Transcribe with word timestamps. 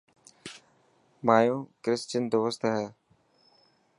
مايو 1.25 1.57
ڪرسچن 1.83 2.23
دوست 2.33 2.61
هي. 2.75 2.87